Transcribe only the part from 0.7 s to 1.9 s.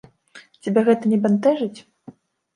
гэта не бянтэжыць?